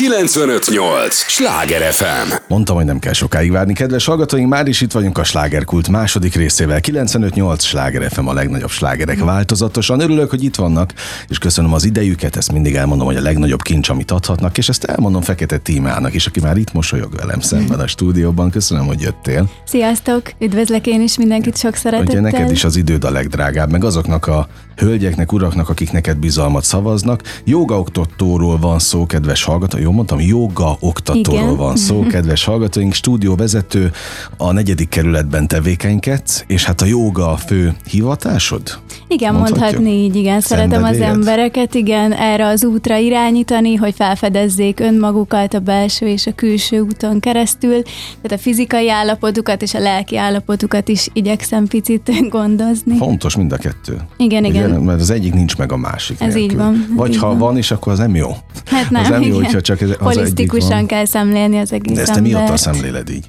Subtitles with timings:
[0.00, 1.14] 958!
[1.14, 2.32] Sláger FM!
[2.48, 3.72] Mondtam, hogy nem kell sokáig várni.
[3.72, 6.80] Kedves hallgatóink, már is itt vagyunk a slágerkult második részével.
[6.80, 10.00] 958 Sláger FM a legnagyobb slágerek változatosan.
[10.00, 10.92] Örülök, hogy itt vannak,
[11.28, 12.36] és köszönöm az idejüket.
[12.36, 16.26] Ezt mindig elmondom, hogy a legnagyobb kincs, amit adhatnak, és ezt elmondom Fekete Tímának is,
[16.26, 18.50] aki már itt mosolyog velem szemben a stúdióban.
[18.50, 19.50] Köszönöm, hogy jöttél.
[19.64, 20.22] Sziasztok!
[20.38, 22.20] Üdvözlök én is mindenkit sok szeretettel.
[22.20, 24.48] Ugye neked is az időd a legdrágább, meg azoknak a
[24.80, 27.22] hölgyeknek, uraknak, akik neked bizalmat szavaznak.
[27.44, 29.78] Jogaoktatóról van szó, kedves hallgató.
[29.78, 31.56] Jó mondtam, joga oktatóról Igen.
[31.56, 32.92] van szó, kedves hallgatóink.
[32.92, 33.90] Stúdióvezető
[34.36, 38.62] a negyedik kerületben tevékenykedsz, és hát a joga a fő hivatásod?
[39.08, 39.60] Igen, Mondhatjuk?
[39.60, 40.40] mondhatni így, igen.
[40.40, 46.34] Szeretem az embereket, igen, erre az útra irányítani, hogy felfedezzék önmagukat a belső és a
[46.34, 47.82] külső úton keresztül.
[47.82, 52.96] Tehát a fizikai állapotukat és a lelki állapotukat is igyekszem picit gondozni.
[52.96, 54.00] Fontos mind a kettő.
[54.16, 54.69] Igen, igen.
[54.78, 56.42] Mert az egyik nincs meg a másik Ez nélkül.
[56.42, 57.38] így van, Vagy így ha van.
[57.38, 58.30] van is, akkor az nem jó.
[58.66, 59.42] Hát nem, az nem jó, igen.
[59.44, 62.60] hogyha csak ez- az Holisztikusan kell szemlélni az egész De ezt te mióta embert.
[62.60, 63.24] szemléled így?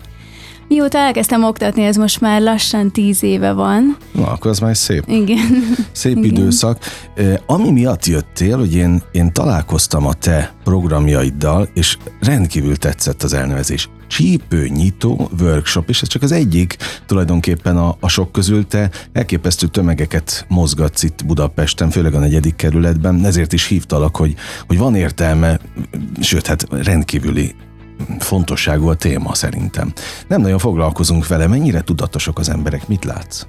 [0.71, 3.97] Mióta elkezdtem oktatni, ez most már lassan tíz éve van.
[4.11, 5.03] Na, akkor az már szép.
[5.07, 5.75] Igen.
[5.91, 6.31] Szép Igen.
[6.31, 6.77] időszak.
[7.45, 13.89] Ami miatt jöttél, hogy én, én találkoztam a te programjaiddal, és rendkívül tetszett az elnevezés.
[14.07, 20.45] Csípőnyitó workshop, és ez csak az egyik tulajdonképpen a, a sok közül te elképesztő tömegeket
[20.47, 24.35] mozgatsz itt Budapesten, főleg a negyedik kerületben, ezért is hívtalak, hogy,
[24.67, 25.59] hogy van értelme,
[26.21, 27.55] sőt, hát rendkívüli
[28.20, 29.94] fontosságú a téma szerintem.
[30.27, 33.46] Nem nagyon foglalkozunk vele, mennyire tudatosok az emberek, mit látsz?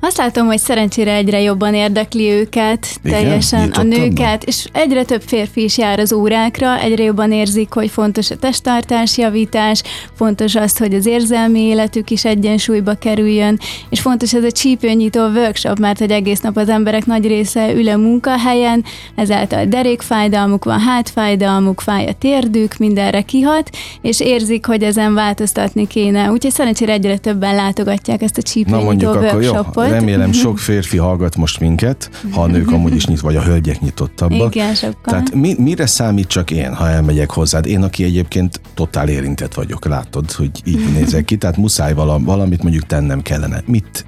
[0.00, 3.18] Azt látom, hogy szerencsére egyre jobban érdekli őket, Igen?
[3.18, 3.98] teljesen a Nyitottabban?
[3.98, 8.36] nőket, és egyre több férfi is jár az órákra, egyre jobban érzik, hogy fontos a
[8.36, 9.82] testtartás javítás,
[10.16, 13.58] fontos az, hogy az érzelmi életük is egyensúlyba kerüljön,
[13.88, 17.88] és fontos ez a csípőnyitó workshop, mert hogy egész nap az emberek nagy része ül
[17.88, 23.70] a munkahelyen, ezáltal derékfájdalmuk van, hátfájdalmuk, fáj a térdük, mindenre kihat,
[24.02, 26.30] és érzik, hogy ezen változtatni kéne.
[26.30, 29.08] Úgyhogy szerencsére egyre többen látogatják ezt a csípőnyitó
[29.56, 30.08] akkor jó, workshopot.
[30.14, 33.80] remélem sok férfi hallgat most minket, ha a nők amúgy is nyit, vagy a hölgyek
[33.80, 34.54] nyitottabbak.
[34.54, 34.96] Igen, sokkal.
[35.02, 37.66] Tehát mi, mire számít csak én, ha elmegyek hozzád?
[37.66, 42.62] Én, aki egyébként totál érintett vagyok, látod, hogy így nézek ki, tehát muszáj vala- valamit
[42.62, 43.62] mondjuk tennem kellene.
[43.66, 44.06] Mit,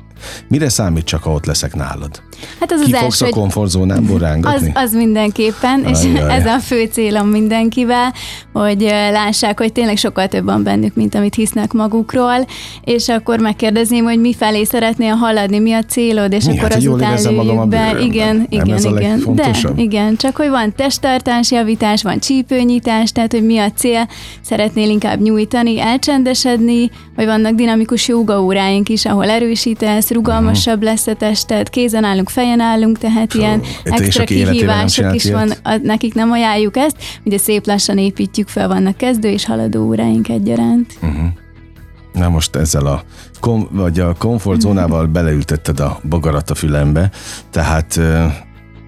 [0.49, 2.22] mire számít csak, ha ott leszek nálad?
[2.60, 4.72] Hát az Ki az első, a hogy komfortzónámból az, rángatni?
[4.75, 6.34] az mindenképpen, és Ajjaj.
[6.38, 8.12] ez a fő célom mindenkivel,
[8.53, 8.81] hogy
[9.12, 12.47] lássák, hogy tényleg sokkal több van bennük, mint amit hisznek magukról,
[12.84, 16.59] és akkor megkérdezném, hogy mi felé szeretnél haladni, mi a célod, és Mi?
[16.59, 17.93] akkor Hát, azután lőjük be.
[17.93, 18.00] bőrömben.
[18.00, 19.22] Igen, Nem igen, ez igen.
[19.34, 24.09] De, igen, csak hogy van testtartás javítás, van csípőnyitás, tehát hogy mi a cél,
[24.41, 31.70] szeretnél inkább nyújtani, elcsendesedni, vagy vannak dinamikus jógaóráink is, ahol erősítesz, rugalmasabb lesz a tested,
[31.70, 36.31] kézen állunk, fejen állunk, tehát ilyen te és extra kihívások is van, a, nekik nem
[36.31, 40.99] ajánljuk ezt, ugye szép lassan építjük fel, vannak kezdő és haladó óráink egyaránt.
[42.12, 43.03] Na most ezzel a,
[43.41, 47.11] kom, vagy a komfortzónával beleültetted a bogarat a fülembe,
[47.50, 48.00] tehát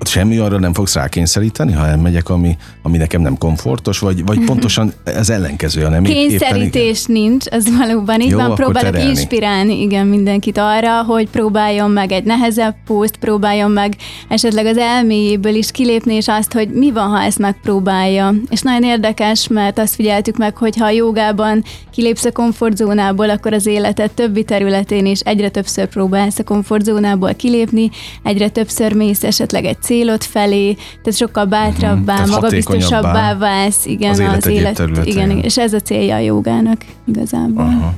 [0.01, 4.45] ott semmi arra nem fogsz rákényszeríteni, ha elmegyek, ami, ami nekem nem komfortos, vagy, vagy
[4.45, 6.29] pontosan ez ellenkező, hanem épp- éppen.
[6.29, 8.55] Kényszerítés nincs, az valóban így Jó, van.
[8.55, 9.09] Próbálok terelni.
[9.09, 13.97] inspirálni, igen, mindenkit arra, hogy próbáljon meg egy nehezebb pószt, próbáljon meg
[14.29, 18.35] esetleg az elméjéből is kilépni, és azt, hogy mi van, ha ezt megpróbálja.
[18.51, 23.53] És nagyon érdekes, mert azt figyeltük meg, hogy ha a jogában kilépsz a komfortzónából, akkor
[23.53, 27.91] az életed többi területén is egyre többször próbálsz a komfortzónából kilépni,
[28.23, 34.19] egyre többször mész esetleg egy célod felé, tehát sokkal bátrabbá, tehát magabiztosabbá válsz, igen, az
[34.19, 35.17] élet az élet, területein.
[35.17, 37.65] igen, és ez a célja a jogának igazából.
[37.65, 37.95] Aha.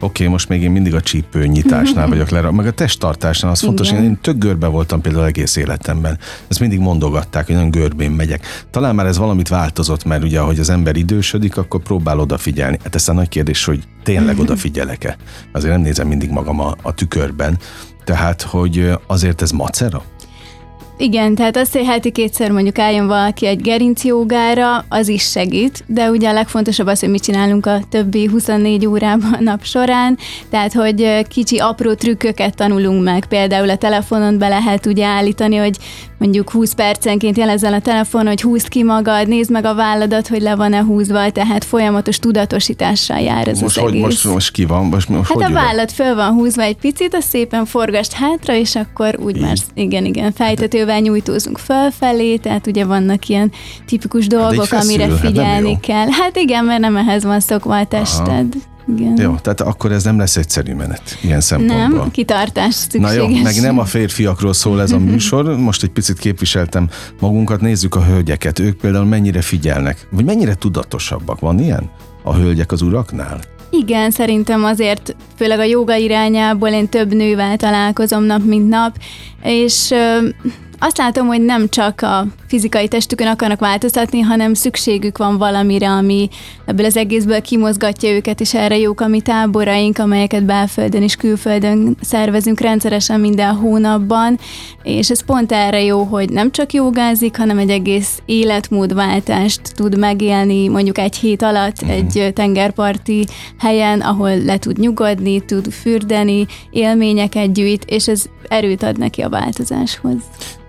[0.00, 3.90] Oké, okay, most még én mindig a csípőnyitásnál vagyok le, meg a testtartásnál, az fontos,
[3.90, 4.04] Igen.
[4.04, 6.18] én tök görbe voltam például egész életemben.
[6.48, 8.46] Ezt mindig mondogatták, hogy nagyon görbén megyek.
[8.70, 12.78] Talán már ez valamit változott, mert ugye, ahogy az ember idősödik, akkor próbál odafigyelni.
[12.82, 15.16] Hát ez a nagy kérdés, hogy tényleg odafigyelek-e.
[15.52, 17.58] Azért nem nézem mindig magam a, a tükörben.
[18.04, 20.02] Tehát, hogy azért ez macera?
[20.96, 26.10] Igen, tehát azt, hogy heti kétszer mondjuk álljon valaki egy gerincjogára, az is segít, de
[26.10, 30.18] ugye a legfontosabb az, hogy mit csinálunk a többi 24 órában nap során,
[30.50, 35.76] tehát hogy kicsi apró trükköket tanulunk meg, például a telefonon be lehet ugye állítani, hogy
[36.24, 40.40] mondjuk 20 percenként jelezzen a telefon, hogy húzd ki magad, nézd meg a válladat, hogy
[40.40, 44.02] le van-e húzva, tehát folyamatos tudatosítással jár ez Most, az hogy, egész.
[44.02, 44.84] most, most ki van?
[44.84, 45.62] Most, most Hát hogy a ülök?
[45.62, 50.04] vállat föl van húzva egy picit, azt szépen forgast hátra, és akkor úgy már, igen,
[50.04, 53.52] igen, fejtetővel nyújtózunk fölfelé, tehát ugye vannak ilyen
[53.86, 55.78] tipikus dolgok, feszül, amire hát figyelni jó.
[55.80, 56.06] kell.
[56.10, 58.54] Hát igen, mert nem ehhez van szokva a tested.
[58.88, 59.20] Igen.
[59.20, 61.98] Jó, tehát akkor ez nem lesz egyszerű menet ilyen szempontból.
[61.98, 63.10] Nem, kitartás szükséges.
[63.10, 66.88] Na jó, meg nem a férfiakról szól ez a műsor, most egy picit képviseltem
[67.20, 68.58] magunkat, nézzük a hölgyeket.
[68.58, 71.90] Ők például mennyire figyelnek, vagy mennyire tudatosabbak, van ilyen?
[72.22, 73.40] A hölgyek az uraknál?
[73.70, 78.96] Igen, szerintem azért, főleg a joga irányából én több nővel találkozom nap, mint nap,
[79.42, 79.94] és
[80.84, 86.28] azt látom, hogy nem csak a fizikai testükön akarnak változtatni, hanem szükségük van valamire, ami
[86.66, 91.96] ebből az egészből kimozgatja őket, és erre jók a mi táboraink, amelyeket belföldön és külföldön
[92.00, 94.38] szervezünk rendszeresen minden hónapban,
[94.82, 100.68] és ez pont erre jó, hogy nem csak jogázik, hanem egy egész életmódváltást tud megélni
[100.68, 101.96] mondjuk egy hét alatt uh-huh.
[101.96, 103.26] egy tengerparti
[103.58, 109.28] helyen, ahol le tud nyugodni, tud fürdeni, élményeket gyűjt, és ez erőt ad neki a
[109.28, 110.16] változáshoz.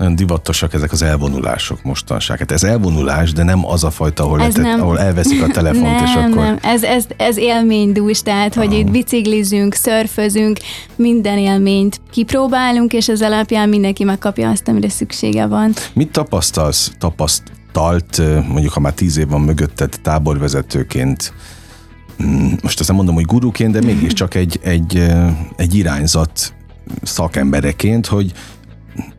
[0.06, 2.38] Nagyon divatosak ezek az elvonulások mostanság.
[2.40, 4.82] Hát ez elvonulás, de nem az a fajta, ahol, letett, nem.
[4.82, 6.44] ahol elveszik a telefont, nem, és akkor...
[6.44, 10.60] Nem, ez, ez, ez élménydús, tehát, hogy itt biciklizünk, szörfözünk,
[10.96, 15.74] minden élményt kipróbálunk, és ez alapján mindenki megkapja azt, amire szüksége van.
[15.94, 21.34] Mit tapasztalsz, tapasztalt, mondjuk ha már tíz év van mögötted táborvezetőként,
[22.24, 25.08] mm, most azt nem mondom, hogy guruként, de mégiscsak egy, egy,
[25.56, 26.54] egy irányzat
[27.02, 28.34] szakembereként, hogy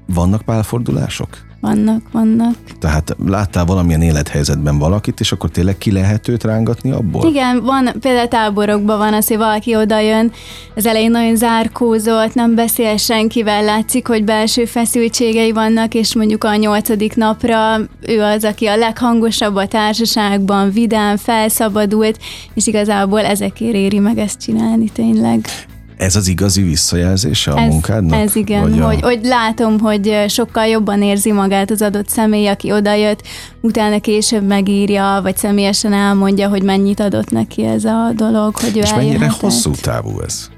[0.06, 1.28] vannak pálfordulások?
[1.60, 2.54] Vannak, vannak.
[2.78, 7.28] Tehát láttál valamilyen élethelyzetben valakit, és akkor tényleg ki lehet őt rángatni abból?
[7.28, 10.32] Igen, van, például táborokban van az, hogy valaki odajön,
[10.74, 16.56] az elején nagyon zárkózott, nem beszél senkivel, látszik, hogy belső feszültségei vannak, és mondjuk a
[16.56, 22.18] nyolcadik napra ő az, aki a leghangosabb a társaságban, vidám, felszabadult,
[22.54, 25.46] és igazából ezekért éri meg ezt csinálni tényleg.
[25.96, 28.20] Ez az igazi visszajelzése a ez, munkádnak?
[28.20, 28.86] Ez igen, a...
[28.86, 33.22] hogy, hogy látom, hogy sokkal jobban érzi magát az adott személy, aki odajött,
[33.60, 38.80] utána később megírja, vagy személyesen elmondja, hogy mennyit adott neki ez a dolog, hogy ő
[38.80, 40.48] És mennyire hosszú távú ez?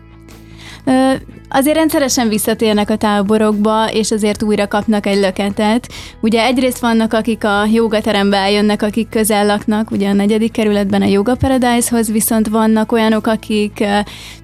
[1.50, 5.88] Azért rendszeresen visszatérnek a táborokba, és azért újra kapnak egy löketet.
[6.20, 11.06] Ugye egyrészt vannak, akik a jogaterembe eljönnek, akik közel laknak, ugye a negyedik kerületben a
[11.06, 13.84] Yoga Paradise-hoz, viszont vannak olyanok, akik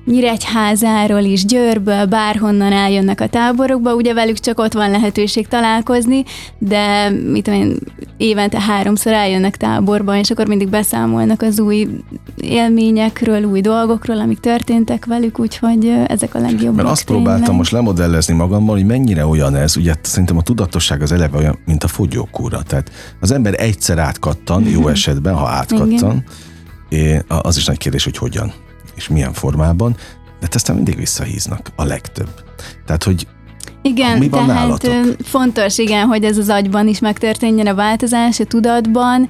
[0.07, 6.25] Nyíregyházáról is, Győrből, bárhonnan eljönnek a táborokba, ugye velük csak ott van lehetőség találkozni,
[6.59, 7.77] de mit én,
[8.17, 11.89] évente háromszor eljönnek táborba, és akkor mindig beszámolnak az új
[12.37, 16.85] élményekről, új dolgokról, amik történtek velük, úgyhogy ezek a legjobbak.
[16.95, 21.39] Azt próbáltam most lemodellezni magammal, hogy mennyire olyan ez, ugye szerintem a tudatosság az eleve
[21.39, 22.63] olyan, mint a fogyókúra.
[22.63, 26.25] Tehát az ember egyszer átkattan, jó esetben, ha átkattan,
[27.29, 28.53] az is nagy kérdés, hogy hogyan
[28.95, 29.97] és milyen formában,
[30.41, 32.29] de aztán mindig visszahíznak a legtöbb.
[32.87, 33.27] Tehát, hogy
[33.83, 35.17] igen, mi van tehát nálatok?
[35.23, 39.29] fontos, igen, hogy ez az agyban is megtörténjen a változás, a tudatban,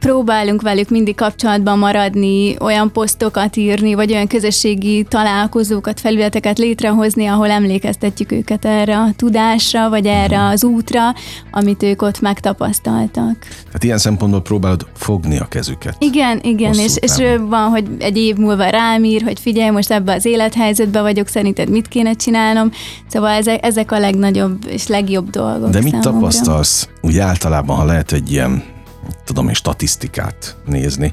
[0.00, 7.50] próbálunk velük mindig kapcsolatban maradni, olyan posztokat írni, vagy olyan közösségi találkozókat, felületeket létrehozni, ahol
[7.50, 11.14] emlékeztetjük őket erre a tudásra, vagy erre az útra,
[11.50, 13.36] amit ők ott megtapasztaltak.
[13.66, 15.96] Tehát ilyen szempontból próbálod fogni a kezüket.
[15.98, 17.12] Igen, igen, és, és
[17.48, 21.70] van, hogy egy év múlva rám ír, hogy figyelj, most ebbe az élethelyzetbe vagyok, szerinted
[21.70, 22.70] mit kéne csinálnom?
[23.08, 26.10] Szóval ezek, ezek a legnagyobb és legjobb dolgok De mit számomra.
[26.10, 28.73] tapasztalsz úgy általában, ha lehet egy ilyen
[29.24, 31.12] tudom én, statisztikát nézni.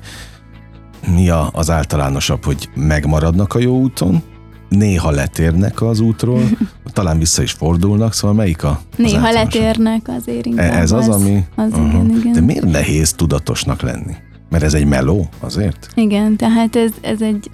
[1.16, 4.24] Mi a, az általánosabb, hogy megmaradnak a jó úton,
[4.70, 6.42] néha letérnek az útról,
[6.94, 10.74] talán vissza is fordulnak, szóval melyik a Néha letérnek azért inkább.
[10.74, 11.46] Ez az, az ami...
[11.56, 11.88] Az uh-huh.
[11.88, 12.32] igen, igen.
[12.32, 14.14] De miért nehéz tudatosnak lenni?
[14.50, 15.88] Mert ez egy meló azért?
[15.96, 17.52] Igen, tehát ez, ez egy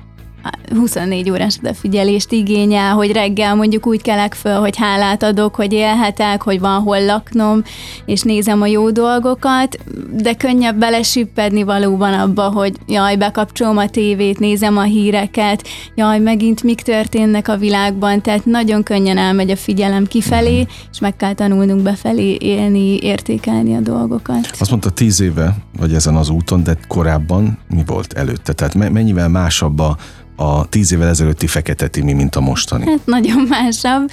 [0.75, 6.42] 24 órás odafigyelést igényel, hogy reggel mondjuk úgy kelek föl, hogy hálát adok, hogy élhetek,
[6.42, 7.63] hogy van hol laknom,
[8.06, 9.77] és nézem a jó dolgokat,
[10.12, 16.63] de könnyebb belesüppedni valóban abba, hogy jaj, bekapcsolom a tévét, nézem a híreket, jaj, megint
[16.63, 21.82] mik történnek a világban, tehát nagyon könnyen elmegy a figyelem kifelé, és meg kell tanulnunk
[21.82, 24.50] befelé élni, értékelni a dolgokat.
[24.60, 28.54] Azt mondta, tíz éve vagy ezen az úton, de korábban mi volt előtte?
[28.54, 29.98] Tehát mennyivel másabb a
[30.39, 32.86] a tíz évvel ezelőtti Fekete Timi, mint a mostani?
[32.86, 34.10] Hát nagyon másabb.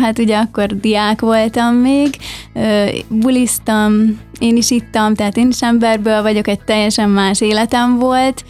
[0.00, 2.16] Hát ugye akkor diák voltam még,
[3.08, 8.44] buliztam, én is ittam, tehát én is emberből vagyok, egy teljesen más életem volt,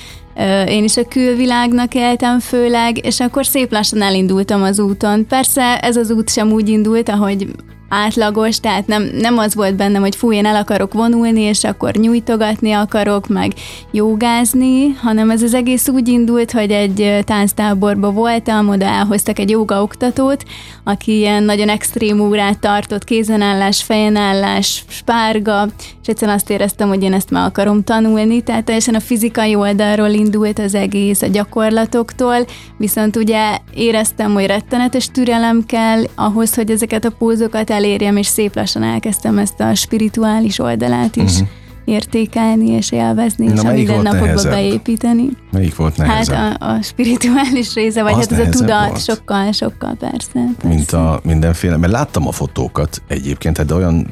[0.69, 5.27] én is a külvilágnak éltem főleg, és akkor szép lassan elindultam az úton.
[5.27, 7.47] Persze ez az út sem úgy indult, ahogy
[7.89, 11.95] átlagos, tehát nem, nem az volt bennem, hogy fú, én el akarok vonulni, és akkor
[11.95, 13.53] nyújtogatni akarok, meg
[13.93, 19.83] jogázni, hanem ez az egész úgy indult, hogy egy tánctáborban voltam, oda elhoztak egy joga
[19.83, 20.45] oktatót,
[20.85, 25.67] aki ilyen nagyon extrém órát tartott, kézenállás, fejenállás, spárga,
[26.03, 30.09] és egyszerűen azt éreztem, hogy én ezt meg akarom tanulni, tehát teljesen a fizikai oldalról
[30.09, 37.05] indult az egész, a gyakorlatoktól, viszont ugye éreztem, hogy rettenetes türelem kell ahhoz, hogy ezeket
[37.05, 41.49] a pózokat elérjem, és szép lassan elkezdtem ezt a spirituális oldalát is uh-huh.
[41.85, 45.29] értékelni és élvezni, Na, és a mindennapokba beépíteni.
[45.51, 46.37] Melyik volt nehezebb?
[46.37, 49.05] Hát a, a spirituális része, vagy Az hát ez a tudat, volt?
[49.05, 50.69] sokkal, sokkal persze, persze.
[50.69, 54.07] Mint a mindenféle, mert láttam a fotókat egyébként, de olyan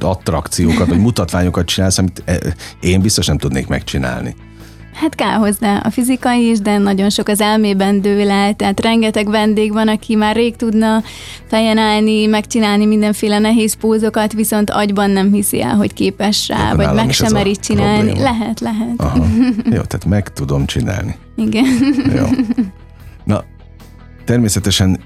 [0.00, 2.36] attrakciókat, vagy mutatványokat csinálsz, amit eh,
[2.80, 4.34] én biztos nem tudnék megcsinálni.
[5.00, 9.30] Hát kell hozzá a fizikai is, de nagyon sok az elmében dől el, tehát rengeteg
[9.30, 11.02] vendég van, aki már rég tudna
[11.46, 16.76] fejen állni, megcsinálni mindenféle nehéz pózokat, viszont agyban nem hiszi el, hogy képes rá, Éppen
[16.76, 18.10] vagy meg sem meri csinálni.
[18.10, 18.22] Probléma.
[18.22, 18.94] Lehet, lehet.
[18.96, 19.26] Aha.
[19.76, 21.16] Jó, tehát meg tudom csinálni.
[21.36, 21.64] Igen.
[22.16, 22.26] Jó.
[23.24, 23.44] Na,
[24.24, 25.00] természetesen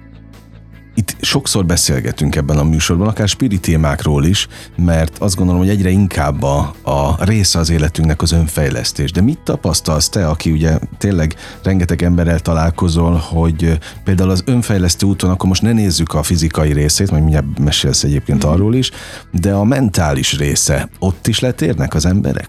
[0.94, 5.90] itt sokszor beszélgetünk ebben a műsorban, akár spirit témákról is, mert azt gondolom, hogy egyre
[5.90, 9.10] inkább a, a része az életünknek az önfejlesztés.
[9.10, 15.30] De mit tapasztalsz te, aki ugye tényleg rengeteg emberrel találkozol, hogy például az önfejlesztő úton,
[15.30, 18.90] akkor most ne nézzük a fizikai részét, majd mindjárt mesélsz egyébként arról is,
[19.30, 22.48] de a mentális része, ott is letérnek az emberek?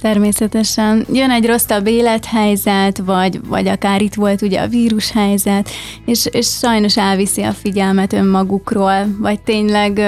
[0.00, 5.70] Természetesen jön egy rosszabb élethelyzet, vagy, vagy akár itt volt ugye a vírushelyzet,
[6.04, 10.00] és, és sajnos elviszi a figyelmet önmagukról, vagy tényleg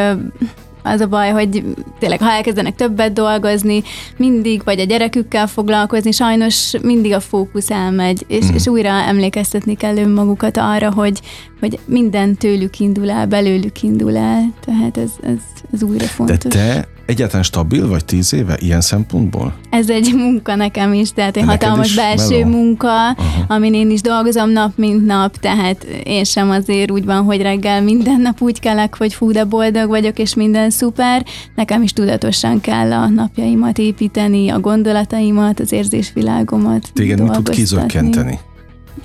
[0.83, 1.65] az a baj, hogy
[1.99, 3.83] tényleg ha elkezdenek többet dolgozni,
[4.17, 8.55] mindig, vagy a gyerekükkel foglalkozni, sajnos mindig a fókusz elmegy, és, mm.
[8.55, 11.21] és újra emlékeztetni kell önmagukat arra, hogy,
[11.61, 15.39] hogy minden tőlük indul el, belőlük indul el, tehát ez, ez,
[15.73, 16.39] ez újra fontos.
[16.39, 19.55] De te egyáltalán stabil vagy tíz éve ilyen szempontból?
[19.71, 22.49] Ez egy munka nekem is, tehát egy hatalmas belső meló?
[22.49, 23.45] munka, Aha.
[23.49, 27.83] amin én is dolgozom nap, mint nap, tehát én sem azért úgy van, hogy reggel
[27.83, 31.25] minden nap úgy kelek, hogy fú, de boldog vagyok, és minden szuper.
[31.55, 38.39] Nekem is tudatosan kell a napjaimat építeni, a gondolataimat, az érzésvilágomat Téged mi tud kizökkenteni?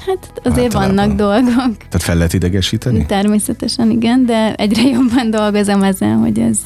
[0.06, 0.96] Hát azért Általában.
[0.96, 1.78] vannak dolgok.
[1.78, 3.06] Tehát fel lehet idegesíteni?
[3.06, 6.58] Természetesen igen, de egyre jobban dolgozom ezen, hogy ez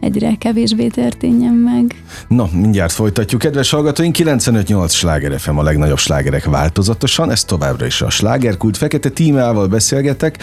[0.00, 2.02] egyre kevésbé történjen meg.
[2.28, 3.40] No, mindjárt folytatjuk.
[3.40, 8.76] Kedves hallgatóink, 95-8 sláger FM a legnagyobb slágerek változatosan, ez továbbra is a slágerkult.
[8.76, 10.38] Fekete tímával beszélgetek,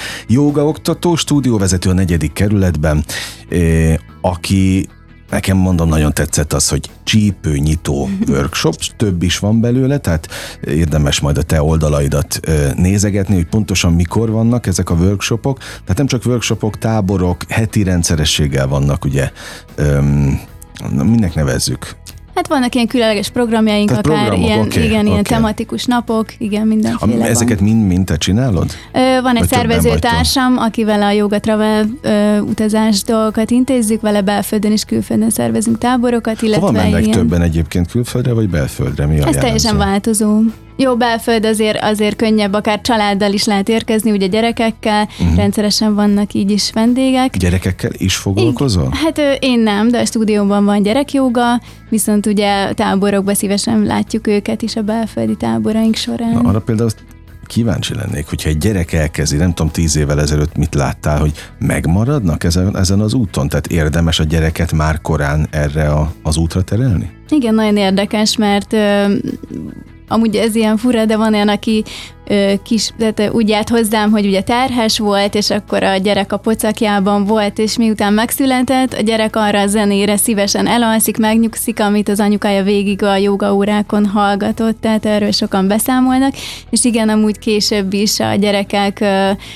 [0.55, 3.03] oktató, stúdióvezető a negyedik kerületben,
[4.21, 4.87] aki
[5.29, 10.27] Nekem mondom, nagyon tetszett az, hogy csípőnyitó workshop, több is van belőle, tehát
[10.61, 12.39] érdemes majd a te oldalaidat
[12.75, 15.57] nézegetni, hogy pontosan mikor vannak ezek a workshopok.
[15.57, 19.31] Tehát nem csak workshopok, táborok, heti rendszerességgel vannak, ugye,
[19.75, 20.39] öm,
[20.91, 21.95] minek nevezzük?
[22.39, 25.11] Hát vannak ilyen különleges programjaink, Tehát akár programok, ilyen, okay, igen, okay.
[25.11, 28.71] ilyen tematikus napok, igen, mindenféle Am, Ezeket mind-mind te csinálod?
[28.93, 34.83] Ö, van egy szervezőtársam, akivel a Yoga Travel ö, utazás dolgokat intézzük, vele belföldön és
[34.83, 37.17] külföldön szervezünk táborokat, illetve Hova mennek ilyen...
[37.17, 39.05] többen egyébként külföldre vagy belföldre?
[39.05, 39.39] Mi a Ez jellemző?
[39.39, 40.41] teljesen változó.
[40.81, 45.35] Jó, belföld azért, azért könnyebb, akár családdal is lehet érkezni, ugye gyerekekkel, uh-huh.
[45.35, 47.37] rendszeresen vannak így is vendégek.
[47.37, 48.89] Gyerekekkel is foglalkozol?
[48.91, 54.75] Hát én nem, de a stúdióban van gyerekjoga, viszont ugye táborokban szívesen látjuk őket is
[54.75, 56.31] a belföldi táboraink során.
[56.31, 56.89] Na, arra például
[57.45, 62.43] kíváncsi lennék, hogyha egy gyerek elkezdi, nem tudom, tíz évvel ezelőtt mit láttál, hogy megmaradnak
[62.43, 63.47] ezen, ezen az úton?
[63.47, 67.11] Tehát érdemes a gyereket már korán erre a, az útra terelni?
[67.29, 69.13] Igen, nagyon érdekes, mert ö,
[70.09, 71.83] amúgy ez ilyen fura, de van olyan, aki
[72.63, 77.25] kis, tehát úgy járt hozzám, hogy ugye terhes volt, és akkor a gyerek a pocakjában
[77.25, 82.63] volt, és miután megszületett, a gyerek arra a zenére szívesen elalszik, megnyugszik, amit az anyukája
[82.63, 86.33] végig a joga órákon hallgatott, tehát erről sokan beszámolnak,
[86.69, 89.05] és igen, amúgy később is a gyerekek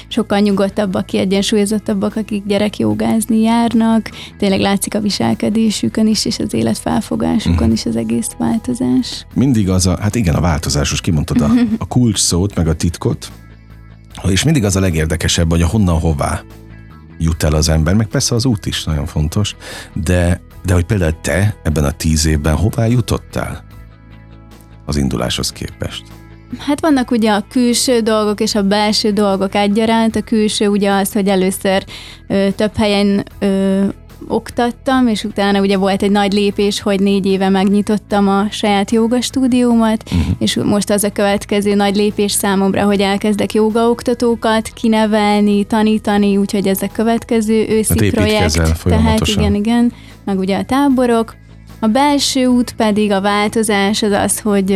[0.07, 7.71] sokkal nyugodtabbak, kiegyensúlyozottabbak, akik gyerek jogázni járnak, tényleg látszik a viselkedésükön is, és az életfelfogásukon
[7.71, 9.25] is az egész változás.
[9.33, 13.31] Mindig az a, hát igen, a változásos, kimondtad a, a kulcs szót, meg a titkot,
[14.27, 16.41] és mindig az a legérdekesebb, hogy a honnan hová
[17.17, 19.55] jut el az ember, meg persze az út is nagyon fontos,
[19.93, 23.65] de, de hogy például te ebben a tíz évben hová jutottál
[24.85, 26.03] az induláshoz képest?
[26.57, 30.15] Hát vannak ugye a külső dolgok és a belső dolgok egyaránt.
[30.15, 31.85] A külső ugye az, hogy először
[32.27, 33.85] ö, több helyen ö,
[34.27, 39.21] oktattam, és utána ugye volt egy nagy lépés, hogy négy éve megnyitottam a saját joga
[39.21, 40.35] stúdiómat, uh-huh.
[40.39, 46.81] és most az a következő nagy lépés számomra, hogy elkezdek jogaoktatókat kinevelni, tanítani, úgyhogy ez
[46.81, 48.83] a következő őszi hát projekt.
[48.83, 49.93] Tehát igen, igen,
[50.25, 51.35] meg ugye a táborok.
[51.79, 54.71] A belső út pedig a változás az az, hogy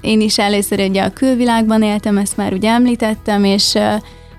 [0.00, 3.78] én is először ugye a külvilágban éltem, ezt már ugye említettem, és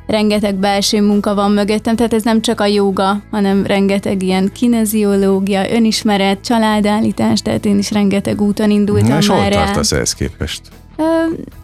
[0.07, 5.71] rengeteg belső munka van mögöttem, tehát ez nem csak a joga, hanem rengeteg ilyen kineziológia,
[5.71, 10.62] önismeret, családállítás, tehát én is rengeteg úton indultam Na, és már hol tartasz ehhez képest?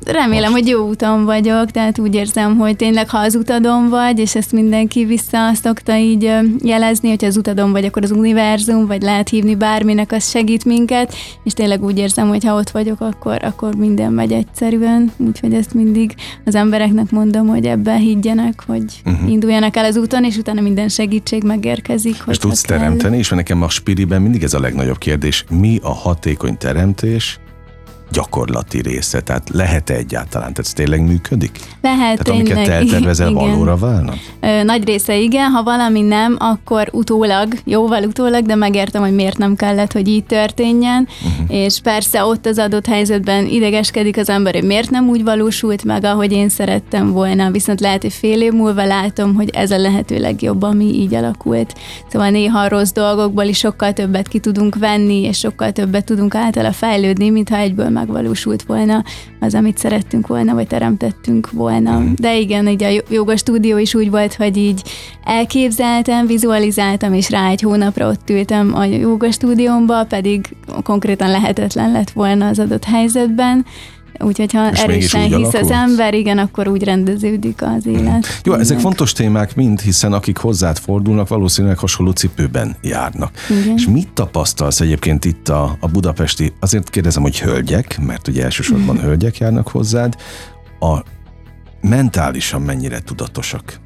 [0.05, 0.63] Remélem, Most.
[0.63, 4.51] hogy jó úton vagyok, tehát úgy érzem, hogy tényleg ha az utadon vagy, és ezt
[4.51, 6.31] mindenki vissza szokta így
[6.63, 11.13] jelezni, hogyha az utadon vagy, akkor az univerzum, vagy lehet hívni bárminek, az segít minket,
[11.43, 15.73] és tényleg úgy érzem, hogy ha ott vagyok, akkor, akkor minden megy egyszerűen, úgyhogy ezt
[15.73, 19.31] mindig az embereknek mondom, hogy ebben higgyenek, hogy uh-huh.
[19.31, 22.23] induljanak el az úton, és utána minden segítség megérkezik.
[22.27, 22.77] És tudsz kell.
[22.77, 27.39] teremteni, és nekem a spiriben mindig ez a legnagyobb kérdés, mi a hatékony teremtés,
[28.11, 29.21] gyakorlati része?
[29.21, 30.53] Tehát lehet-e egyáltalán?
[30.53, 31.59] Tehát ez tényleg működik?
[31.81, 34.15] Lehet, Tehát amiket te eltervezel, valóra válnak?
[34.63, 39.55] Nagy része igen, ha valami nem, akkor utólag, jóval utólag, de megértem, hogy miért nem
[39.55, 41.55] kellett, hogy így történjen, uh-huh.
[41.55, 46.03] és persze ott az adott helyzetben idegeskedik az ember, hogy miért nem úgy valósult meg,
[46.03, 50.19] ahogy én szerettem volna, viszont lehet, hogy fél év múlva látom, hogy ez a lehető
[50.19, 51.75] legjobb, ami így alakult.
[52.11, 56.35] Szóval néha a rossz dolgokból is sokkal többet ki tudunk venni, és sokkal többet tudunk
[56.35, 59.03] általa fejlődni, mintha egyből megvalósult volna
[59.39, 61.99] az, amit szerettünk volna, vagy teremtettünk volna.
[61.99, 62.11] Mhm.
[62.15, 64.81] De igen, így a joga stúdió is úgy volt, hogy így
[65.23, 72.09] elképzeltem, vizualizáltam, és rá egy hónapra ott ültem a joga stúdiómba, pedig konkrétan lehetetlen lett
[72.09, 73.65] volna az adott helyzetben,
[74.19, 75.63] Úgyhogy ha és erősen hisz alakult?
[75.63, 78.27] az ember, igen, akkor úgy rendeződik az élet.
[78.27, 78.39] Mm.
[78.43, 83.31] Jó, ezek fontos témák mind, hiszen akik hozzád fordulnak, valószínűleg hasonló cipőben járnak.
[83.49, 83.75] Igen.
[83.77, 88.95] És mit tapasztalsz egyébként itt a, a budapesti, azért kérdezem, hogy hölgyek, mert ugye elsősorban
[88.95, 88.99] mm.
[88.99, 90.15] hölgyek járnak hozzád,
[90.79, 91.03] a
[91.81, 93.79] mentálisan mennyire tudatosak?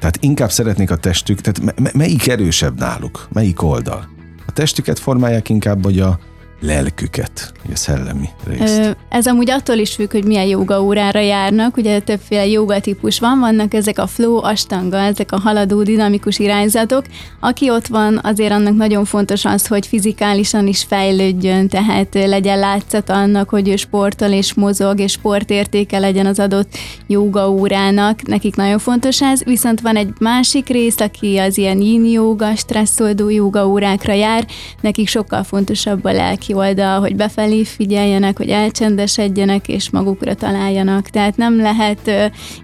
[0.00, 3.28] Tehát inkább szeretnék a testük, tehát m- melyik erősebb náluk?
[3.32, 4.08] Melyik oldal?
[4.46, 6.18] A testüket formálják inkább, vagy a,
[6.60, 8.96] lelküket, a szellemi részt.
[9.08, 13.38] Ez amúgy attól is függ, hogy milyen joga órára járnak, ugye többféle joga típus van,
[13.38, 17.04] vannak ezek a flow, astanga, ezek a haladó dinamikus irányzatok.
[17.40, 23.10] Aki ott van, azért annak nagyon fontos az, hogy fizikálisan is fejlődjön, tehát legyen látszat
[23.10, 28.22] annak, hogy ő sportol és mozog, és sportértéke legyen az adott joga órának.
[28.22, 33.28] Nekik nagyon fontos ez, viszont van egy másik rész, aki az ilyen yin joga, stresszoldó
[33.28, 34.46] joga órákra jár,
[34.80, 41.08] nekik sokkal fontosabb a lelki oldal, hogy befelé figyeljenek, hogy elcsendesedjenek és magukra találjanak.
[41.08, 42.10] Tehát nem lehet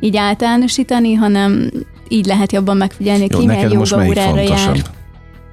[0.01, 1.71] így általánosítani, hanem
[2.09, 4.83] így lehet jobban megfigyelni, Jó, ki milyen joga órára jár.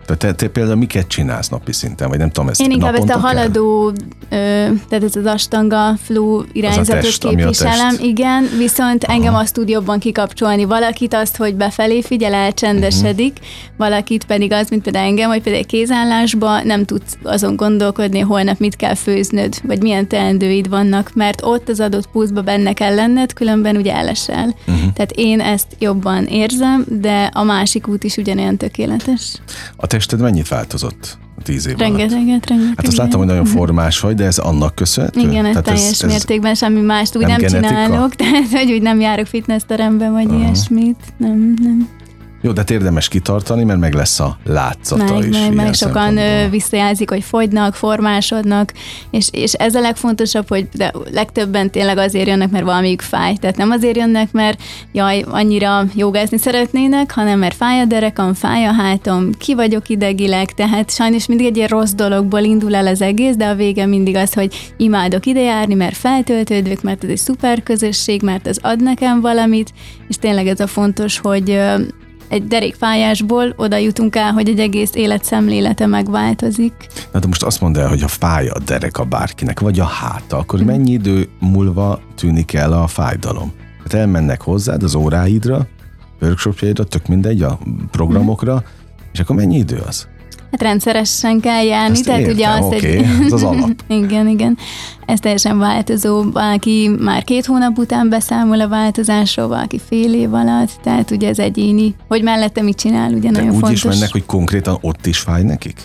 [0.07, 3.09] Tehát te, te például miket csinálsz napi szinten, vagy nem tudom, ezt Én inkább ezt
[3.09, 3.91] a haladó,
[4.29, 4.35] ö,
[4.89, 9.13] tehát ez az astanga flu irányzatot test, képviselem, igen, viszont Aha.
[9.13, 10.65] engem azt tud jobban kikapcsolni.
[10.65, 13.47] Valakit azt, hogy befelé figyel, elcsendesedik, uh-huh.
[13.77, 18.75] valakit pedig az, mint például engem, hogy például kézállásban nem tudsz azon gondolkodni, holnap mit
[18.75, 23.75] kell főznöd, vagy milyen teendőid vannak, mert ott az adott pulszba benne kell lenned, különben
[23.75, 24.55] ugye elesel.
[24.67, 24.93] Uh-huh.
[24.93, 29.41] Tehát én ezt jobban érzem, de a másik út is ugyanolyan tökéletes.
[29.75, 31.17] A tested mennyit változott?
[31.39, 32.45] a tíz év rengeteget, alatt.
[32.47, 35.19] Rengeteget, Hát azt láttam, hogy nagyon formás vagy, de ez annak köszönhető?
[35.19, 38.81] Igen, ez teljes ez, ez mértékben semmi mást úgy nem, nem csinálok, tehát hogy úgy
[38.81, 40.41] nem járok fitnessterembe, vagy uh-huh.
[40.41, 40.97] ilyesmit.
[41.17, 41.89] Nem, nem.
[42.41, 45.37] Jó, de hát érdemes kitartani, mert meg lesz a látszata meg, is.
[45.37, 46.19] Meg, meg sokan
[46.49, 48.73] visszajelzik, hogy fogynak, formásodnak,
[49.09, 53.35] és, és ez a legfontosabb, hogy de legtöbben tényleg azért jönnek, mert valamelyik fáj.
[53.35, 58.65] Tehát nem azért jönnek, mert jaj, annyira jogázni szeretnének, hanem mert fáj a derekam, fáj
[58.65, 63.01] a hátam, ki vagyok idegileg, tehát sajnos mindig egy ilyen rossz dologból indul el az
[63.01, 67.17] egész, de a vége mindig az, hogy imádok ide járni, mert feltöltődök, mert ez egy
[67.17, 69.73] szuper közösség, mert ez ad nekem valamit,
[70.07, 71.59] és tényleg ez a fontos, hogy
[72.27, 76.73] egy derékfájásból oda jutunk el, hogy egy egész életszemlélete megváltozik.
[77.11, 80.37] Na de most azt mondd el, hogy ha fáj a dereka bárkinek, vagy a háta,
[80.37, 80.67] akkor hmm.
[80.67, 83.51] mennyi idő múlva tűnik el a fájdalom?
[83.83, 85.67] Hát elmennek hozzád az óráidra,
[86.21, 87.59] workshopjaidra, tök mindegy, a
[87.91, 88.65] programokra, hmm.
[89.11, 90.07] és akkor mennyi idő az?
[90.51, 92.85] Hát rendszeresen kell járni, Ezt tehát értem, ugye az okay.
[92.85, 93.05] egy...
[93.25, 93.71] ez az alap.
[94.03, 94.57] igen, igen.
[95.05, 96.31] Ez teljesen változó.
[96.31, 101.39] Valaki már két hónap után beszámol a változásról, valaki fél év alatt, tehát ugye ez
[101.39, 101.95] egyéni.
[102.07, 103.83] Hogy mellette mit csinál, ugye De nagyon úgy fontos.
[103.83, 105.81] is mennek, hogy konkrétan ott is fáj nekik?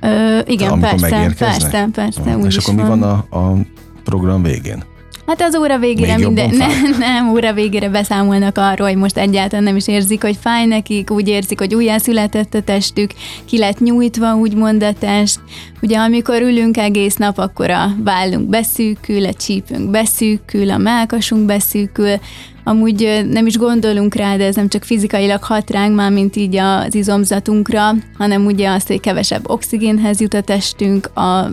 [0.00, 2.82] Ö, igen, Te, persze, persze, persze, ah, És akkor van.
[2.82, 3.56] mi van a, a
[4.04, 4.84] program végén?
[5.26, 9.64] Hát az óra végére Még minden, nem, nem, óra végére beszámolnak arról, hogy most egyáltalán
[9.64, 13.10] nem is érzik, hogy fáj nekik, úgy érzik, hogy újjászületett a testük,
[13.44, 15.40] ki lett nyújtva, úgymond a test.
[15.82, 22.18] Ugye amikor ülünk egész nap, akkor a vállunk beszűkül, a csípünk beszűkül, a melkasunk beszűkül,
[22.64, 26.56] Amúgy nem is gondolunk rá, de ez nem csak fizikailag hat ránk, már mint így
[26.56, 31.50] az izomzatunkra, hanem ugye azt, hogy kevesebb oxigénhez jut a testünk, a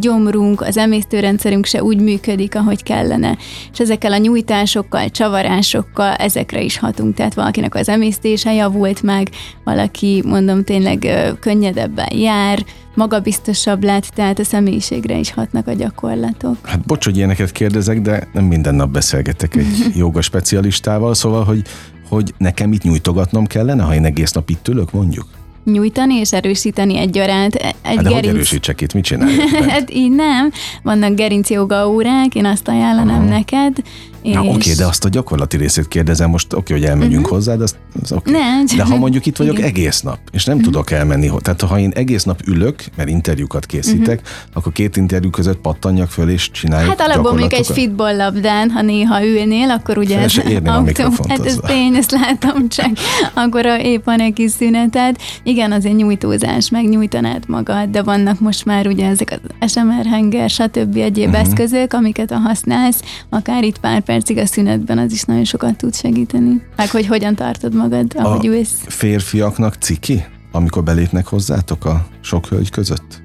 [0.00, 3.36] gyomrunk, az emésztőrendszerünk se úgy működik, ahogy kellene.
[3.72, 7.14] És ezekkel a nyújtásokkal, csavarásokkal ezekre is hatunk.
[7.14, 9.30] Tehát valakinek az emésztése javult meg,
[9.64, 11.08] valaki, mondom, tényleg
[11.40, 16.56] könnyedebben jár, magabiztosabb lett, tehát a személyiségre is hatnak a gyakorlatok.
[16.62, 21.62] Hát bocs, hogy ilyeneket kérdezek, de nem minden nap beszélgetek egy joga specialistával, szóval, hogy,
[22.08, 25.26] hogy nekem itt nyújtogatnom kellene, ha én egész nap itt ülök, mondjuk?
[25.64, 27.54] Nyújtani és erősíteni egyaránt.
[27.54, 29.50] Egy Hát de hogy erősítsek itt, mit csináljak?
[29.52, 29.70] bent?
[29.70, 30.52] Hát így nem.
[30.82, 33.28] Vannak gerinc joga órák, én azt ajánlanám Aha.
[33.28, 33.76] neked.
[34.22, 34.34] És...
[34.34, 37.76] Na oké, de azt a gyakorlati részét kérdezem most, oké, hogy elmegyünk hozzá, de az,
[38.02, 38.30] az oké.
[38.30, 39.68] Ne, De ha mondjuk itt vagyok Igen.
[39.68, 44.20] egész nap, és nem tudok elmenni, tehát ha én egész nap ülök, mert interjúkat készítek,
[44.52, 48.82] akkor két interjú között pattanjak föl és csináljuk Hát alapból mondjuk egy fitball labdán, ha
[48.82, 50.18] néha ülnél, akkor ugye...
[50.18, 52.90] Fel se érném a autó- mikrofont Hát ez tény, ezt látom csak.
[53.34, 55.16] Akkor a épp van egy kis szüneted.
[55.52, 60.96] Igen, azért nyújtózás, megnyújtanád magad, de vannak most már ugye ezek az SMR henger, stb.
[60.96, 61.40] egyéb uh-huh.
[61.40, 65.94] eszközök, amiket a használsz, akár itt pár percig a szünetben az is nagyon sokat tud
[65.94, 66.62] segíteni.
[66.76, 68.84] Meg hogy hogyan tartod magad, ahogy ülsz.
[68.86, 73.21] Férfiaknak ciki, amikor belépnek hozzátok a sok hölgy között?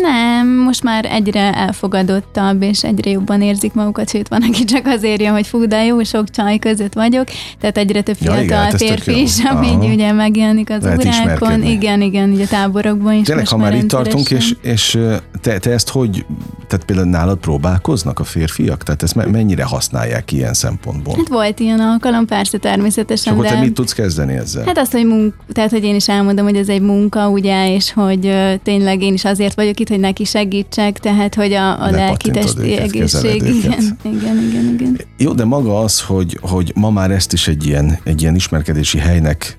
[0.00, 5.20] Nem, most már egyre elfogadottabb, és egyre jobban érzik magukat, sőt van, aki csak azért
[5.20, 7.24] jön, hogy fú, de jó, sok csaj között vagyok,
[7.60, 11.06] tehát egyre több Ja, fiatal igen, hát férfi is, ami így ugye megjelenik az Lehet
[11.06, 11.62] órákon.
[11.62, 14.98] Igen, igen, ugye táborokban is Tényleg, ha már itt tartunk, és, és
[15.40, 16.24] te, te ezt hogy,
[16.66, 18.82] tehát például nálad próbálkoznak a férfiak?
[18.82, 21.14] Tehát ezt me- mennyire használják ilyen szempontból?
[21.16, 23.50] Hát volt ilyen alkalom, persze És természetesen, akkor de...
[23.50, 24.64] te mit tudsz kezdeni ezzel?
[24.66, 27.92] Hát azt, hogy munk, tehát, hogy én is elmondom, hogy ez egy munka, ugye, és
[27.92, 32.30] hogy tényleg én is azért vagyok itt, hogy neki segítsek, tehát, hogy a, a lelki
[32.30, 35.00] testi egészség, igen, igen, igen, igen.
[35.18, 38.98] Jó, de maga az, hogy, hogy ma már ezt is egy ilyen, egy ilyen ismerkedési
[38.98, 39.56] helynek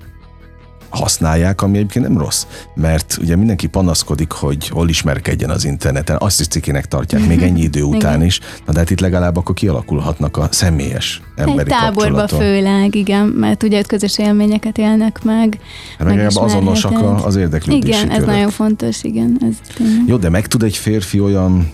[0.91, 6.39] használják, ami egyébként nem rossz, mert ugye mindenki panaszkodik, hogy hol ismerkedjen az interneten, azt
[6.39, 10.37] is cikinek tartják, még ennyi idő után is, na de hát itt legalább akkor kialakulhatnak
[10.37, 12.39] a személyes Egy emberi táborba kapcsolatok.
[12.39, 15.59] főleg, igen, mert ugye ott közös élményeket élnek meg.
[15.97, 18.33] Hát legalább azonosak a- az érdeklődési Igen, ez körök.
[18.33, 19.37] nagyon fontos, igen.
[19.49, 20.07] Ez tényleg.
[20.07, 21.69] Jó, de meg tud egy férfi olyan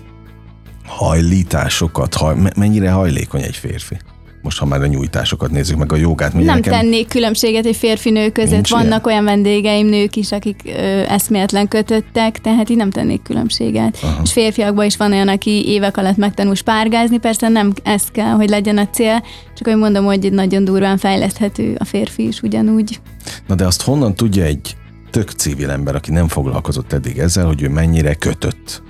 [0.86, 3.97] hajlításokat, haj, me- mennyire hajlékony egy férfi?
[4.41, 6.34] Most, ha már a nyújtásokat nézzük, meg a jogát.
[6.34, 6.73] Nem nekem...
[6.73, 8.52] tennék különbséget egy férfi-nő között.
[8.52, 10.71] Nincs Vannak olyan vendégeim, nők is, akik ö,
[11.08, 14.00] eszméletlen kötöttek, tehát így nem tennék különbséget.
[14.02, 14.21] Aha.
[14.23, 18.50] És férfiakban is van olyan, aki évek alatt megtanul spárgázni, persze nem ez kell, hogy
[18.50, 19.23] legyen a cél,
[19.56, 23.00] csak hogy mondom, hogy nagyon durván fejleszthető a férfi is ugyanúgy.
[23.47, 24.76] Na de azt honnan tudja egy
[25.12, 28.82] tök civil ember, aki nem foglalkozott eddig ezzel, hogy ő mennyire kötött?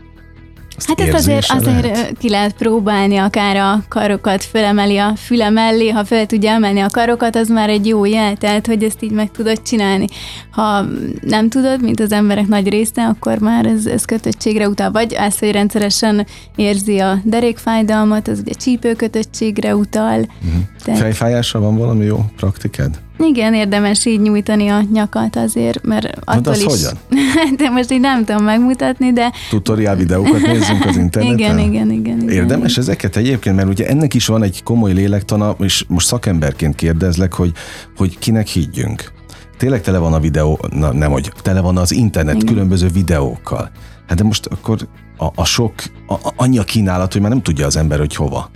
[0.78, 5.90] Azt Hát ezt azért, azért ki lehet próbálni, akár a karokat fölemeli a füle mellé,
[5.90, 9.12] ha fel tudja emelni a karokat, az már egy jó jel, tehát hogy ezt így
[9.12, 10.06] meg tudod csinálni.
[10.52, 10.86] Ha
[11.22, 14.92] nem tudod, mint az emberek nagy része, akkor már ez, ez kötöttségre utal.
[14.92, 20.18] Vagy ez, hogy rendszeresen érzi a derékfájdalmat, az ugye csípőkötöttségre utal.
[20.18, 20.58] Mhm.
[20.84, 23.00] Tehát, Fejfájásra van valami jó praktikád?
[23.20, 26.66] Igen, érdemes így nyújtani a nyakat azért, mert de attól az is...
[26.66, 26.94] hogyan?
[27.60, 31.38] de most így nem tudom megmutatni, de Tutoriál videókat nézzünk az interneten?
[31.38, 32.30] igen, igen, igen, igen.
[32.30, 37.34] Érdemes ezeket egyébként, mert ugye ennek is van egy komoly lélektana, és most szakemberként kérdezlek,
[37.34, 37.52] hogy,
[37.98, 39.12] hogy kinek higgyünk.
[39.58, 42.48] Tényleg tele van a videó, na, nem hogy tele van az internet Igen.
[42.48, 43.72] különböző videókkal.
[44.08, 45.74] Hát de most akkor a, a sok,
[46.08, 48.50] a, a, annyi a kínálat, hogy már nem tudja az ember, hogy hova.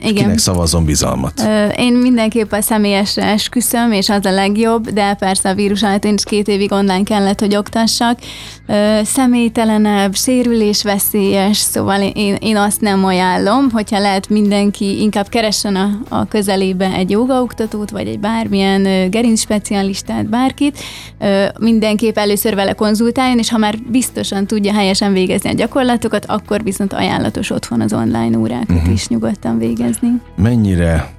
[0.00, 0.14] Igen.
[0.14, 1.40] Kinek szavazzon bizalmat.
[1.40, 6.04] Ö, Én mindenképp a személyesre esküszöm, és az a legjobb, de persze a vírus alatt
[6.04, 8.18] én is két évig online kellett, hogy oktassak.
[8.66, 15.98] Ö, Személytelenebb, sérülésveszélyes, szóval én, én azt nem ajánlom, hogyha lehet mindenki inkább keressen a,
[16.08, 20.78] a közelébe egy jogaoktatót, vagy egy bármilyen gerincspecialistát, bárkit,
[21.20, 26.62] Ö, mindenképp először vele konzultáljon, és ha már biztosan tudja helyesen végezni a gyakorlatokat, akkor
[26.62, 28.92] viszont ajánlatos otthon az online órákat uh-huh.
[28.92, 29.87] is nyugodtan végezni.
[30.36, 31.10] Mennyire,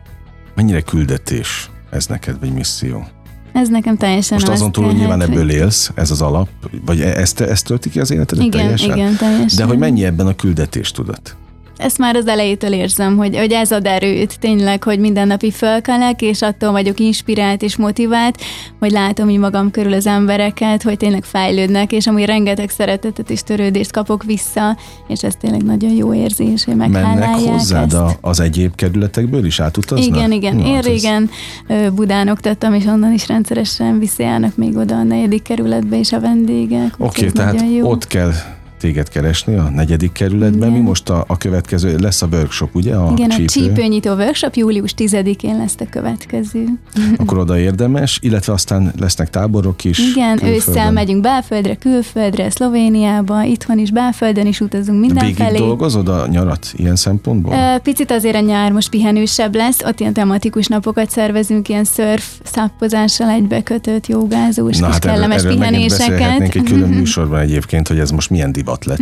[0.56, 3.08] mennyire küldetés ez neked, vagy misszió?
[3.54, 6.50] Ez nekem teljesen Most az azon túl, hogy nyilván ebből élsz, ez az alap,
[6.86, 8.98] vagy e- ezt, ezt tölti ki az életedet Igen, teljesen?
[8.98, 9.58] igen, teljesen.
[9.58, 11.36] De hogy mennyi ebben a küldetés tudat?
[11.80, 16.42] Ezt már az elejétől érzem, hogy, hogy ez ad erőt tényleg, hogy mindennapi fölkelek, és
[16.42, 18.42] attól vagyok inspirált és motivált,
[18.80, 23.44] hogy látom így magam körül az embereket, hogy tényleg fejlődnek, és amúgy rengeteg szeretetet és
[23.44, 28.18] törődést kapok vissza, és ez tényleg nagyon jó érzés, hogy Mennek hozzád ezt.
[28.22, 30.16] az egyéb kerületekből is átutaznak?
[30.16, 30.56] Igen, igen.
[30.56, 31.30] Na, Én hát régen
[31.68, 31.92] ez...
[31.94, 36.94] Budán oktattam, és onnan is rendszeresen visszajárnak még oda a negyedik kerületbe is a vendégek.
[36.98, 37.90] Oké, okay, tehát jó.
[37.90, 38.32] ott kell
[38.80, 40.70] téged keresni a negyedik kerületben.
[40.70, 40.82] Igen.
[40.82, 42.96] Mi most a, a következő, lesz a workshop, ugye?
[42.96, 43.44] A Igen, csípő.
[43.44, 46.66] a csípőnyitó workshop július 10-én lesz a következő.
[47.18, 50.00] Akkor oda érdemes, illetve aztán lesznek táborok is.
[50.00, 55.50] Igen, ősszel megyünk belföldre, külföldre, Szlovéniába, itthon is, belföldön is utazunk mindenfelé.
[55.52, 57.80] Végig dolgozod a nyarat ilyen szempontból?
[57.84, 63.30] Picit azért a nyár most pihenősebb lesz, ott ilyen tematikus napokat szervezünk, ilyen szörf szappozással
[63.30, 66.42] egybekötött, jogázós, Na, hát kellemes erről, erről pihenéseket.
[66.42, 69.00] egy külön műsorban egyébként, hogy ez most milyen divat divat lett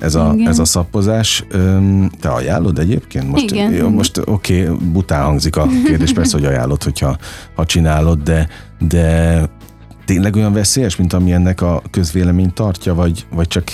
[0.00, 1.44] ez a, ez a szappozás.
[2.20, 3.30] Te ajánlod egyébként?
[3.30, 3.72] Most, Igen.
[3.72, 7.16] Jó, most oké, okay, bután hangzik a kérdés, persze, hogy ajánlod, hogyha
[7.54, 9.48] ha csinálod, de, de
[10.04, 13.64] tényleg olyan veszélyes, mint ami ennek a közvélemény tartja, vagy, vagy csak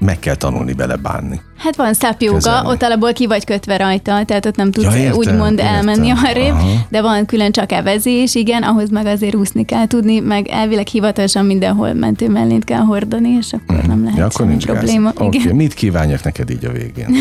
[0.00, 1.40] meg kell tanulni bele bánni.
[1.56, 5.18] Hát van joga, ott alapból ki vagy kötve rajta, tehát ott nem tudsz ja, értem,
[5.18, 5.74] úgymond értem.
[5.74, 6.86] elmenni arrébb, Aha.
[6.88, 11.44] de van külön csak evezés, igen, ahhoz meg azért úszni kell tudni, meg elvileg hivatalosan
[11.44, 13.88] mindenhol mentő mellént kell hordani, és akkor mm.
[13.88, 15.12] nem lehet ja, akkor nincs probléma.
[15.14, 15.52] Oké, okay.
[15.52, 17.14] mit kívánjak neked így a végén?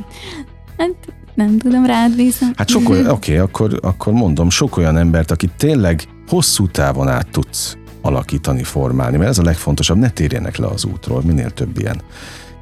[0.78, 0.94] hát
[1.34, 2.50] nem tudom, rád bízom.
[2.56, 7.08] Hát sok olyan, oké, okay, akkor, akkor mondom, sok olyan embert, aki tényleg hosszú távon
[7.08, 11.78] át tudsz alakítani, formálni, mert ez a legfontosabb, ne térjenek le az útról, minél több
[11.78, 12.00] ilyen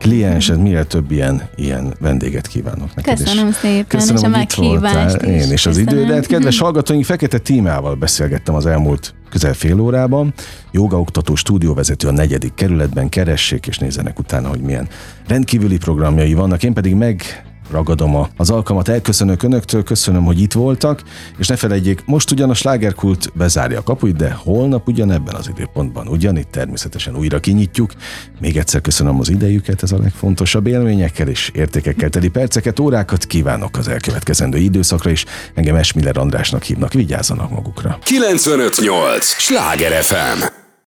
[0.00, 3.18] kliensed, minél több ilyen, ilyen vendéget kívánok neked.
[3.18, 6.26] Köszönöm szépen, köszönöm, és a meghívást Én és az idődet.
[6.26, 10.35] Kedves hallgatóink, Fekete Tímával beszélgettem az elmúlt közel fél órában.
[10.70, 14.88] Jogaoktató stúdióvezető a negyedik kerületben, keressék és nézzenek utána, hogy milyen
[15.26, 16.62] rendkívüli programjai vannak.
[16.62, 21.02] Én pedig meg ragadom az alkalmat, elköszönök önöktől, köszönöm, hogy itt voltak,
[21.38, 26.09] és ne felejtjék, most ugyan a slágerkult bezárja a kapuit, de holnap ugyanebben az időpontban,
[26.09, 27.92] ugyanitt természetesen újra kinyitjuk.
[28.40, 33.76] Még egyszer köszönöm az idejüket, ez a legfontosabb élményekkel és értékekkel teli perceket, órákat kívánok
[33.76, 37.98] az elkövetkezendő időszakra, és engem Esmiller Andrásnak hívnak, vigyázzanak magukra.
[38.02, 39.26] 958!
[39.26, 40.60] Sláger FM!